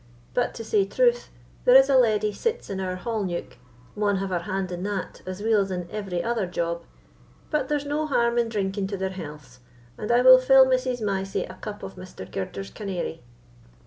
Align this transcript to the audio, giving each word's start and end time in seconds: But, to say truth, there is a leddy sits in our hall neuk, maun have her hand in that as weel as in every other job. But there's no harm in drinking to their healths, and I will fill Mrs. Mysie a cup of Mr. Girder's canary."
But, 0.33 0.55
to 0.55 0.63
say 0.63 0.83
truth, 0.87 1.29
there 1.63 1.75
is 1.75 1.87
a 1.87 1.95
leddy 1.95 2.33
sits 2.33 2.71
in 2.71 2.79
our 2.79 2.95
hall 2.95 3.23
neuk, 3.23 3.59
maun 3.95 4.15
have 4.15 4.31
her 4.31 4.39
hand 4.49 4.71
in 4.71 4.81
that 4.81 5.21
as 5.27 5.43
weel 5.43 5.59
as 5.59 5.69
in 5.69 5.87
every 5.91 6.23
other 6.23 6.47
job. 6.47 6.81
But 7.51 7.67
there's 7.69 7.85
no 7.85 8.07
harm 8.07 8.39
in 8.39 8.49
drinking 8.49 8.87
to 8.87 8.97
their 8.97 9.09
healths, 9.11 9.59
and 9.99 10.11
I 10.11 10.23
will 10.23 10.39
fill 10.39 10.65
Mrs. 10.65 11.01
Mysie 11.03 11.45
a 11.45 11.53
cup 11.53 11.83
of 11.83 11.97
Mr. 11.97 12.25
Girder's 12.25 12.71
canary." 12.71 13.21